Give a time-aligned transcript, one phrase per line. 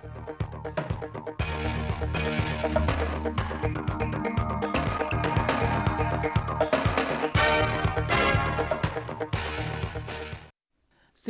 [0.00, 0.08] Xin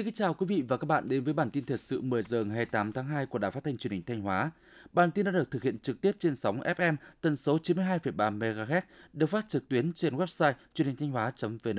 [0.05, 2.45] kính chào quý vị và các bạn đến với bản tin thời sự 10 giờ
[2.45, 4.51] ngày 28 tháng 2 của Đài Phát thanh Truyền hình Thanh Hóa.
[4.93, 8.81] Bản tin đã được thực hiện trực tiếp trên sóng FM tần số 92,3 MHz,
[9.13, 11.77] được phát trực tuyến trên website truyền hình thanh hóa.vn.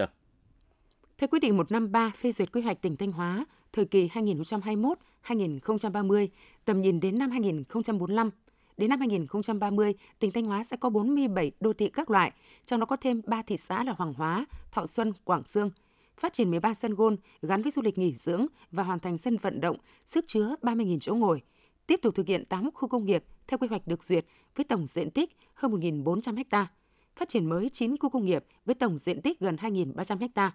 [1.17, 6.27] Theo quyết định 153 phê duyệt quy hoạch tỉnh Thanh Hóa thời kỳ 2021-2030,
[6.65, 8.29] tầm nhìn đến năm 2045,
[8.77, 12.31] đến năm 2030, tỉnh Thanh Hóa sẽ có 47 đô thị các loại,
[12.65, 15.71] trong đó có thêm 3 thị xã là Hoàng Hóa, Thọ Xuân, Quảng Dương–
[16.21, 19.37] phát triển 13 sân gôn gắn với du lịch nghỉ dưỡng và hoàn thành sân
[19.37, 21.41] vận động sức chứa 30.000 chỗ ngồi.
[21.87, 24.85] Tiếp tục thực hiện 8 khu công nghiệp theo quy hoạch được duyệt với tổng
[24.85, 26.67] diện tích hơn 1.400 ha.
[27.15, 30.51] Phát triển mới 9 khu công nghiệp với tổng diện tích gần 2.300 ha.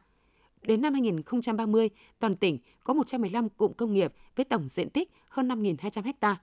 [0.66, 5.48] Đến năm 2030, toàn tỉnh có 115 cụm công nghiệp với tổng diện tích hơn
[5.48, 6.36] 5.200 ha.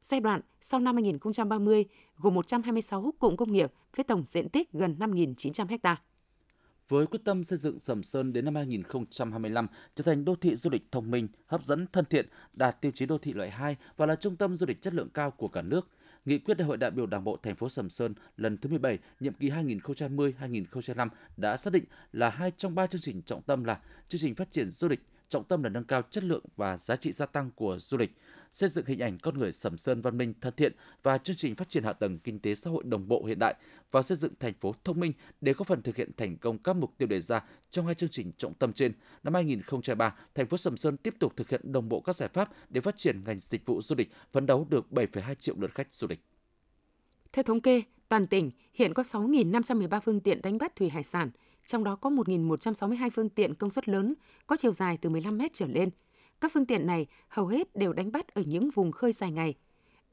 [0.00, 1.84] Giai đoạn sau năm 2030
[2.16, 5.96] gồm 126 cụm công nghiệp với tổng diện tích gần 5.900 ha
[6.88, 10.70] với quyết tâm xây dựng Sầm Sơn đến năm 2025 trở thành đô thị du
[10.70, 14.06] lịch thông minh, hấp dẫn, thân thiện, đạt tiêu chí đô thị loại 2 và
[14.06, 15.88] là trung tâm du lịch chất lượng cao của cả nước.
[16.28, 18.98] Nghị quyết Đại hội đại biểu Đảng bộ thành phố Sầm Sơn lần thứ 17,
[19.20, 23.80] nhiệm kỳ 2020-2025 đã xác định là hai trong ba chương trình trọng tâm là
[24.08, 26.96] chương trình phát triển du lịch, trọng tâm là nâng cao chất lượng và giá
[26.96, 28.16] trị gia tăng của du lịch,
[28.50, 31.54] xây dựng hình ảnh con người Sầm Sơn văn minh thân thiện và chương trình
[31.54, 33.54] phát triển hạ tầng kinh tế xã hội đồng bộ hiện đại
[33.90, 36.76] và xây dựng thành phố thông minh để góp phần thực hiện thành công các
[36.76, 38.92] mục tiêu đề ra trong hai chương trình trọng tâm trên.
[39.22, 42.50] Năm 2003, thành phố Sầm Sơn tiếp tục thực hiện đồng bộ các giải pháp
[42.70, 45.94] để phát triển ngành dịch vụ du lịch, phấn đấu được 7,2 triệu lượt khách
[45.94, 46.20] du lịch.
[47.32, 51.30] Theo thống kê, toàn tỉnh hiện có 6.513 phương tiện đánh bắt thủy hải sản,
[51.68, 54.14] trong đó có 1.162 phương tiện công suất lớn,
[54.46, 55.90] có chiều dài từ 15 mét trở lên.
[56.40, 59.54] Các phương tiện này hầu hết đều đánh bắt ở những vùng khơi dài ngày.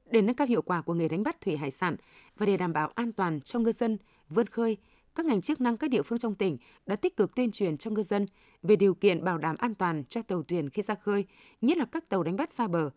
[0.06, 1.96] Để nâng cao hiệu quả của nghề đánh bắt thủy hải sản
[2.38, 3.98] và để đảm bảo an toàn cho ngư dân
[4.30, 4.78] vươn khơi,
[5.16, 7.92] các ngành chức năng các địa phương trong tỉnh đã tích cực tuyên truyền cho
[7.92, 8.26] ngư dân
[8.64, 11.26] về điều kiện bảo đảm an toàn cho tàu thuyền khi ra khơi,
[11.62, 12.90] nhất là các tàu đánh bắt xa bờ,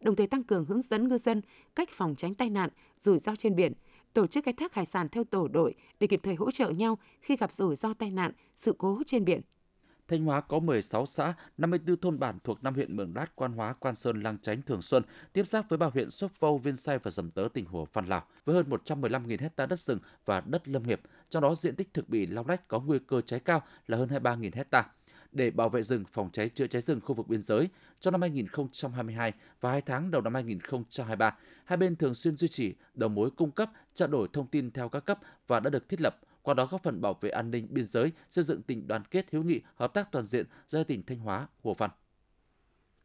[0.00, 1.42] đồng thời tăng cường hướng dẫn ngư dân
[1.74, 3.72] cách phòng tránh tai nạn, rủi ro trên biển–
[4.16, 6.98] tổ chức khai thác hải sản theo tổ đội để kịp thời hỗ trợ nhau
[7.20, 9.40] khi gặp rủi ro tai nạn, sự cố trên biển.
[10.08, 13.72] Thanh Hóa có 16 xã, 54 thôn bản thuộc năm huyện Mường Lát, Quan Hóa,
[13.72, 16.98] Quan Sơn, Lang Chánh, Thường Xuân, tiếp giáp với ba huyện Sốp Phâu, Viên Sai
[16.98, 20.68] và Dầm Tớ, tỉnh Hồ Phan Lào, với hơn 115.000 hecta đất rừng và đất
[20.68, 21.00] lâm nghiệp,
[21.30, 24.08] trong đó diện tích thực bị lau lách có nguy cơ cháy cao là hơn
[24.08, 24.84] 23.000 hecta
[25.36, 27.68] để bảo vệ rừng, phòng cháy chữa cháy rừng khu vực biên giới.
[28.00, 32.74] Trong năm 2022 và 2 tháng đầu năm 2023, hai bên thường xuyên duy trì
[32.94, 36.00] đầu mối cung cấp, trao đổi thông tin theo các cấp và đã được thiết
[36.00, 39.02] lập qua đó góp phần bảo vệ an ninh biên giới, xây dựng tình đoàn
[39.10, 41.90] kết hữu nghị, hợp tác toàn diện giữa tỉnh Thanh Hóa, Hồ Văn.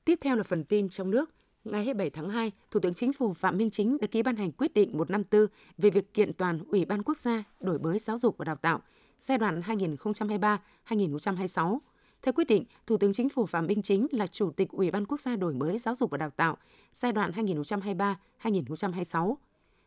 [0.06, 1.30] Tiếp theo là phần tin trong nước.
[1.64, 4.52] Ngày 27 tháng 2, Thủ tướng Chính phủ Phạm Minh Chính đã ký ban hành
[4.52, 8.38] quyết định 154 về việc kiện toàn Ủy ban Quốc gia đổi mới giáo dục
[8.38, 8.80] và đào tạo
[9.18, 9.62] giai đoạn
[10.88, 11.80] 2023-2026
[12.22, 15.06] theo quyết định, Thủ tướng Chính phủ Phạm Minh Chính là Chủ tịch Ủy ban
[15.06, 16.58] Quốc gia đổi mới giáo dục và đào tạo
[16.94, 17.32] giai đoạn
[18.44, 19.36] 2023-2026.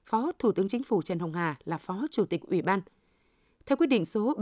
[0.07, 2.81] Phó Thủ tướng Chính phủ Trần Hồng Hà là Phó Chủ tịch Ủy ban.
[3.67, 4.35] Theo quyết định số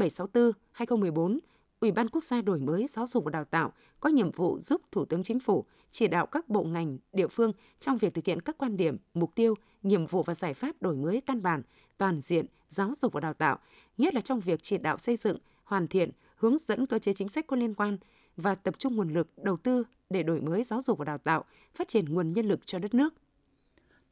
[0.76, 1.38] 764-2014,
[1.80, 4.80] Ủy ban Quốc gia đổi mới giáo dục và đào tạo có nhiệm vụ giúp
[4.92, 8.40] Thủ tướng Chính phủ chỉ đạo các bộ ngành, địa phương trong việc thực hiện
[8.40, 11.62] các quan điểm, mục tiêu, nhiệm vụ và giải pháp đổi mới căn bản,
[11.98, 13.58] toàn diện giáo dục và đào tạo,
[13.98, 16.10] nhất là trong việc chỉ đạo xây dựng, hoàn thiện,
[16.42, 17.96] hướng dẫn cơ chế chính sách có liên quan
[18.36, 21.44] và tập trung nguồn lực đầu tư để đổi mới giáo dục và đào tạo,
[21.74, 23.14] phát triển nguồn nhân lực cho đất nước.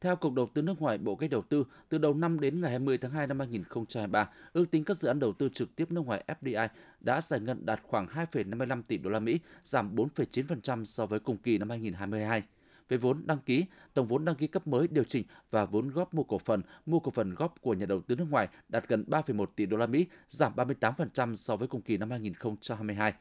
[0.01, 2.69] Theo Cục Đầu tư nước ngoài Bộ Cách Đầu tư, từ đầu năm đến ngày
[2.69, 6.01] 20 tháng 2 năm 2023, ước tính các dự án đầu tư trực tiếp nước
[6.05, 6.67] ngoài FDI
[6.99, 11.37] đã giải ngân đạt khoảng 2,55 tỷ đô la Mỹ, giảm 4,9% so với cùng
[11.37, 12.43] kỳ năm 2022
[12.91, 16.13] về vốn đăng ký, tổng vốn đăng ký cấp mới điều chỉnh và vốn góp
[16.13, 19.05] mua cổ phần, mua cổ phần góp của nhà đầu tư nước ngoài đạt gần
[19.07, 23.13] 3,1 tỷ đô la Mỹ, giảm 38% so với cùng kỳ năm 2022.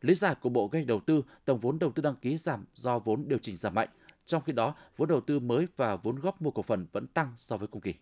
[0.00, 2.98] Lý giải của Bộ Kế Đầu tư, tổng vốn đầu tư đăng ký giảm do
[2.98, 3.88] vốn điều chỉnh giảm mạnh,
[4.24, 7.32] trong khi đó vốn đầu tư mới và vốn góp mua cổ phần vẫn tăng
[7.36, 7.94] so với cùng kỳ.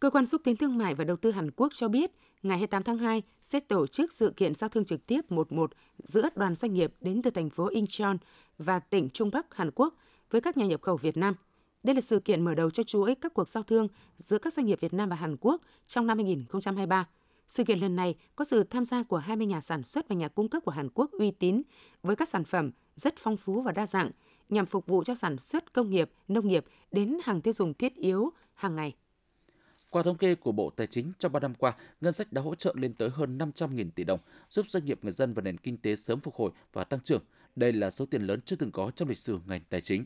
[0.00, 2.10] Cơ quan xúc tiến thương mại và đầu tư Hàn Quốc cho biết,
[2.42, 6.28] ngày 28 tháng 2 sẽ tổ chức sự kiện giao thương trực tiếp 11 giữa
[6.34, 8.16] đoàn doanh nghiệp đến từ thành phố Incheon
[8.58, 9.94] và tỉnh Trung Bắc Hàn Quốc
[10.30, 11.34] với các nhà nhập khẩu Việt Nam.
[11.82, 13.88] Đây là sự kiện mở đầu cho chuỗi các cuộc giao thương
[14.18, 17.06] giữa các doanh nghiệp Việt Nam và Hàn Quốc trong năm 2023.
[17.48, 20.28] Sự kiện lần này có sự tham gia của 20 nhà sản xuất và nhà
[20.28, 21.62] cung cấp của Hàn Quốc uy tín
[22.02, 24.10] với các sản phẩm rất phong phú và đa dạng
[24.48, 27.94] nhằm phục vụ cho sản xuất công nghiệp, nông nghiệp đến hàng tiêu dùng thiết
[27.94, 28.94] yếu hàng ngày.
[29.90, 32.54] Qua thống kê của Bộ Tài chính, trong 3 năm qua, ngân sách đã hỗ
[32.54, 35.76] trợ lên tới hơn 500.000 tỷ đồng, giúp doanh nghiệp người dân và nền kinh
[35.76, 37.22] tế sớm phục hồi và tăng trưởng.
[37.56, 40.04] Đây là số tiền lớn chưa từng có trong lịch sử ngành tài chính.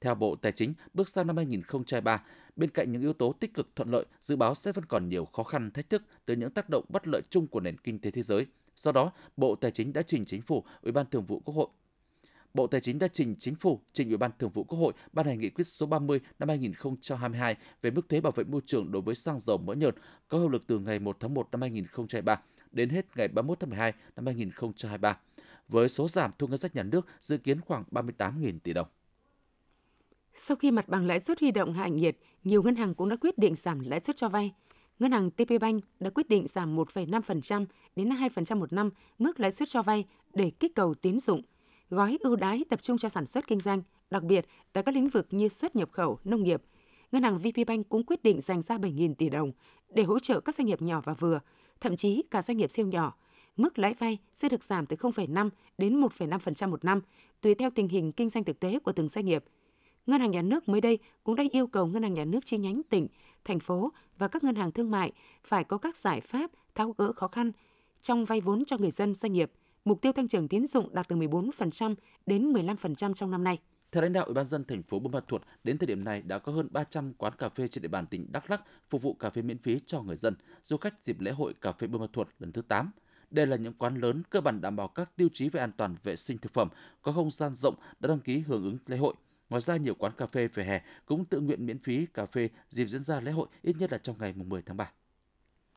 [0.00, 2.22] Theo Bộ Tài chính, bước sang năm 2023,
[2.56, 5.24] bên cạnh những yếu tố tích cực thuận lợi, dự báo sẽ vẫn còn nhiều
[5.24, 8.10] khó khăn, thách thức từ những tác động bất lợi chung của nền kinh tế
[8.10, 8.46] thế giới.
[8.76, 11.68] Do đó, Bộ Tài chính đã trình Chính phủ, Ủy ban Thường vụ Quốc hội
[12.54, 15.26] Bộ Tài chính đã trình Chính phủ, trình Ủy ban Thường vụ Quốc hội ban
[15.26, 19.02] hành nghị quyết số 30 năm 2022 về mức thuế bảo vệ môi trường đối
[19.02, 19.94] với xăng dầu mỡ nhờn
[20.28, 22.40] có hiệu lực từ ngày 1 tháng 1 năm 2023
[22.72, 25.18] đến hết ngày 31 tháng 12 năm 2023,
[25.68, 28.86] với số giảm thu ngân sách nhà nước dự kiến khoảng 38.000 tỷ đồng.
[30.34, 33.16] Sau khi mặt bằng lãi suất huy động hạ nhiệt, nhiều ngân hàng cũng đã
[33.16, 34.52] quyết định giảm lãi suất cho vay.
[34.98, 37.66] Ngân hàng TP Bank đã quyết định giảm 1,5%
[37.96, 40.04] đến 2% một năm mức lãi suất cho vay
[40.34, 41.42] để kích cầu tín dụng.
[41.90, 45.08] Gói ưu đãi tập trung cho sản xuất kinh doanh, đặc biệt tại các lĩnh
[45.08, 46.62] vực như xuất nhập khẩu, nông nghiệp.
[47.12, 49.52] Ngân hàng Vpbank cũng quyết định dành ra 7.000 tỷ đồng
[49.88, 51.40] để hỗ trợ các doanh nghiệp nhỏ và vừa,
[51.80, 53.14] thậm chí cả doanh nghiệp siêu nhỏ.
[53.56, 57.00] Mức lãi vay sẽ được giảm từ 0,5 đến 1,5% một năm,
[57.40, 59.44] tùy theo tình hình kinh doanh thực tế của từng doanh nghiệp–
[60.08, 62.58] Ngân hàng Nhà nước mới đây cũng đã yêu cầu Ngân hàng Nhà nước chi
[62.58, 63.08] nhánh tỉnh,
[63.44, 65.12] thành phố và các ngân hàng thương mại
[65.44, 67.52] phải có các giải pháp tháo gỡ khó khăn
[68.00, 69.50] trong vay vốn cho người dân doanh nghiệp.
[69.84, 71.94] Mục tiêu tăng trưởng tín dụng đạt từ 14%
[72.26, 73.58] đến 15% trong năm nay.
[73.92, 76.22] Theo lãnh đạo Ủy ban dân thành phố Buôn Ma Thuột, đến thời điểm này
[76.22, 79.14] đã có hơn 300 quán cà phê trên địa bàn tỉnh Đắk Lắk phục vụ
[79.14, 80.34] cà phê miễn phí cho người dân,
[80.64, 82.90] du khách dịp lễ hội cà phê Buôn Ma Thuột lần thứ 8.
[83.30, 85.96] Đây là những quán lớn cơ bản đảm bảo các tiêu chí về an toàn
[86.02, 86.68] vệ sinh thực phẩm,
[87.02, 89.14] có không gian rộng đã đăng ký hưởng ứng lễ hội.
[89.50, 92.48] Ngoài ra, nhiều quán cà phê về hè cũng tự nguyện miễn phí cà phê
[92.70, 94.92] dịp diễn ra lễ hội ít nhất là trong ngày 10 tháng 3.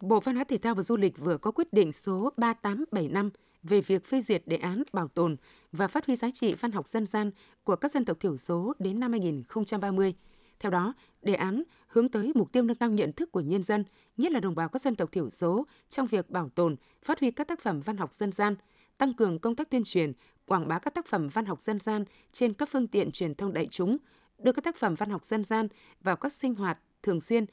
[0.01, 3.29] Bộ Văn hóa Thể thao và Du lịch vừa có quyết định số 3875
[3.63, 5.35] về việc phê duyệt đề án bảo tồn
[5.71, 7.31] và phát huy giá trị văn học dân gian
[7.63, 10.13] của các dân tộc thiểu số đến năm 2030.
[10.59, 13.83] Theo đó, đề án hướng tới mục tiêu nâng cao nhận thức của nhân dân,
[14.17, 17.31] nhất là đồng bào các dân tộc thiểu số trong việc bảo tồn, phát huy
[17.31, 18.55] các tác phẩm văn học dân gian,
[18.97, 20.13] tăng cường công tác tuyên truyền,
[20.45, 23.53] quảng bá các tác phẩm văn học dân gian trên các phương tiện truyền thông
[23.53, 23.97] đại chúng,
[24.37, 25.67] đưa các tác phẩm văn học dân gian
[26.01, 27.45] vào các sinh hoạt thường xuyên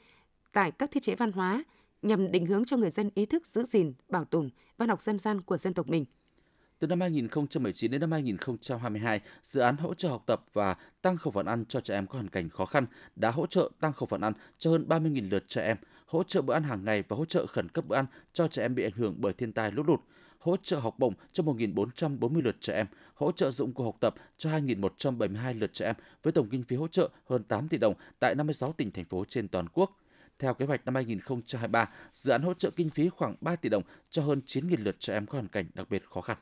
[0.53, 1.63] tại các thiết chế văn hóa
[2.01, 5.19] nhằm định hướng cho người dân ý thức giữ gìn, bảo tồn văn học dân
[5.19, 6.05] gian của dân tộc mình.
[6.79, 11.31] Từ năm 2019 đến năm 2022, dự án hỗ trợ học tập và tăng khẩu
[11.31, 12.85] phần ăn cho trẻ em có hoàn cảnh khó khăn
[13.15, 16.41] đã hỗ trợ tăng khẩu phần ăn cho hơn 30.000 lượt trẻ em, hỗ trợ
[16.41, 18.83] bữa ăn hàng ngày và hỗ trợ khẩn cấp bữa ăn cho trẻ em bị
[18.83, 19.99] ảnh hưởng bởi thiên tai lũ lụt
[20.39, 24.15] hỗ trợ học bổng cho 1.440 lượt trẻ em, hỗ trợ dụng cụ học tập
[24.37, 27.93] cho 2.172 lượt trẻ em với tổng kinh phí hỗ trợ hơn 8 tỷ đồng
[28.19, 29.97] tại 56 tỉnh thành phố trên toàn quốc.
[30.39, 33.83] Theo kế hoạch năm 2023, dự án hỗ trợ kinh phí khoảng 3 tỷ đồng
[34.09, 36.37] cho hơn 9.000 lượt trẻ em có hoàn cảnh đặc biệt khó khăn.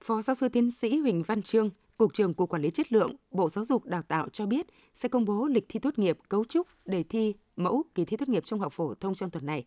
[0.00, 3.16] Phó giáo sư tiến sĩ Huỳnh Văn Trương, Cục trưởng Cục Quản lý Chất lượng,
[3.30, 6.44] Bộ Giáo dục Đào tạo cho biết sẽ công bố lịch thi tốt nghiệp, cấu
[6.44, 9.64] trúc, đề thi, mẫu kỳ thi tốt nghiệp trung học phổ thông trong tuần này.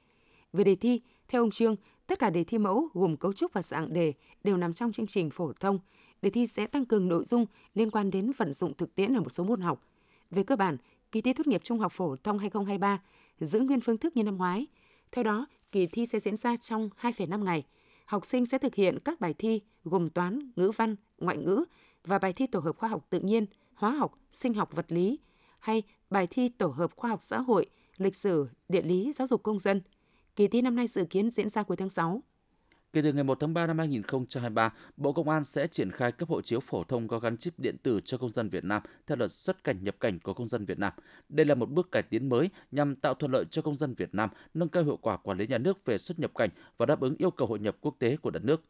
[0.54, 1.76] Về đề thi, theo ông Trương,
[2.08, 4.14] tất cả đề thi mẫu gồm cấu trúc và dạng đề
[4.44, 5.80] đều nằm trong chương trình phổ thông.
[6.22, 9.22] Đề thi sẽ tăng cường nội dung liên quan đến vận dụng thực tiễn ở
[9.22, 9.82] một số môn học.
[10.32, 10.78] Về cơ bản,
[11.16, 13.02] kỳ thi tốt nghiệp trung học phổ thông 2023
[13.40, 14.68] giữ nguyên phương thức như năm ngoái.
[15.12, 17.64] Theo đó, kỳ thi sẽ diễn ra trong 2,5 ngày.
[18.06, 21.66] Học sinh sẽ thực hiện các bài thi gồm toán, ngữ văn, ngoại ngữ
[22.04, 25.20] và bài thi tổ hợp khoa học tự nhiên, hóa học, sinh học vật lý
[25.60, 27.66] hay bài thi tổ hợp khoa học xã hội,
[27.98, 29.82] lịch sử, địa lý, giáo dục công dân–
[30.36, 32.24] Kỳ thi năm nay dự kiến diễn ra cuối tháng 6.
[32.96, 36.30] Kể từ ngày 1 tháng 3 năm 2023, Bộ Công an sẽ triển khai cấp
[36.30, 39.16] hộ chiếu phổ thông có gắn chip điện tử cho công dân Việt Nam theo
[39.16, 40.94] luật xuất cảnh nhập cảnh của công dân Việt Nam.
[41.30, 44.16] Đây là một bước cải tiến mới nhằm tạo thuận lợi cho công dân Việt
[44.16, 47.00] Nam, nâng cao hiệu quả quản lý nhà nước về xuất nhập cảnh và đáp
[47.00, 48.62] ứng yêu cầu hội nhập quốc tế của đất nước.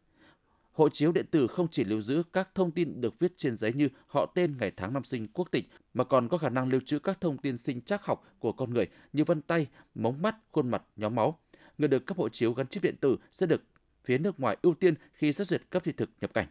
[0.72, 3.74] Hộ chiếu điện tử không chỉ lưu giữ các thông tin được viết trên giấy
[3.74, 6.82] như họ tên, ngày tháng năm sinh, quốc tịch, mà còn có khả năng lưu
[6.86, 10.36] trữ các thông tin sinh trắc học của con người như vân tay, móng mắt,
[10.52, 11.40] khuôn mặt, nhóm máu
[11.78, 13.62] người được cấp hộ chiếu gắn chip điện tử sẽ được
[14.06, 16.48] phía nước ngoài ưu tiên khi xét duyệt cấp thị thực nhập cảnh.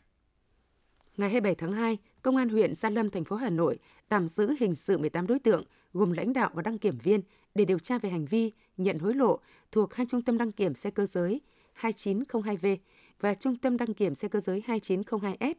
[1.16, 4.54] Ngày 27 tháng 2, Công an huyện Gia Lâm, thành phố Hà Nội tạm giữ
[4.60, 7.20] hình sự 18 đối tượng gồm lãnh đạo và đăng kiểm viên
[7.54, 9.38] để điều tra về hành vi nhận hối lộ
[9.72, 11.40] thuộc hai trung tâm đăng kiểm xe cơ giới
[11.80, 12.76] 2902V
[13.20, 15.54] và trung tâm đăng kiểm xe cơ giới 2902S.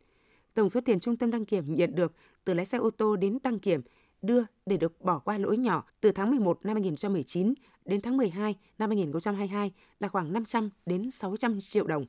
[0.54, 3.38] Tổng số tiền trung tâm đăng kiểm nhận được từ lái xe ô tô đến
[3.44, 3.82] đăng kiểm
[4.22, 7.54] đưa để được bỏ qua lỗi nhỏ từ tháng 11 năm 2019
[7.86, 12.06] đến tháng 12 năm 2022 là khoảng 500 đến 600 triệu đồng.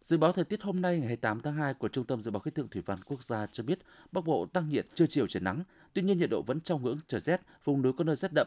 [0.00, 2.40] Dự báo thời tiết hôm nay ngày 28 tháng 2 của Trung tâm Dự báo
[2.40, 3.78] Khí tượng Thủy văn Quốc gia cho biết
[4.12, 6.98] Bắc Bộ tăng nhiệt trưa chiều trời nắng, tuy nhiên nhiệt độ vẫn trong ngưỡng
[7.08, 8.46] trời rét, vùng núi có nơi rét đậm.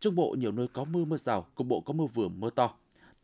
[0.00, 2.74] Trung Bộ nhiều nơi có mưa mưa rào, cục bộ có mưa vừa mưa to.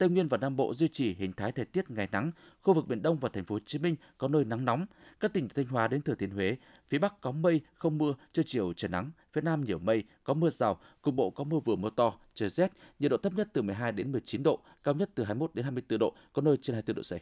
[0.03, 2.31] Tây Nguyên và Nam Bộ duy trì hình thái thời tiết ngày nắng,
[2.63, 4.87] khu vực miền Đông và thành phố Hồ Chí Minh có nơi nắng nóng.
[5.21, 6.57] Các tỉnh Thanh Hóa đến Thừa Thiên Huế,
[6.89, 10.35] phía Bắc có mây, không mưa, trưa chiều trời nắng, phía Nam nhiều mây, có
[10.35, 13.49] mưa rào, cục bộ có mưa vừa mưa to, trời rét, nhiệt độ thấp nhất
[13.53, 16.75] từ 12 đến 19 độ, cao nhất từ 21 đến 24 độ, có nơi trên
[16.75, 17.21] 24 độ C.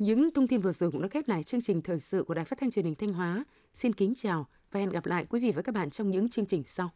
[0.00, 2.44] Những thông tin vừa rồi cũng đã khép lại chương trình thời sự của Đài
[2.44, 3.44] Phát thanh Truyền hình Thanh Hóa.
[3.74, 6.46] Xin kính chào và hẹn gặp lại quý vị và các bạn trong những chương
[6.46, 6.90] trình sau.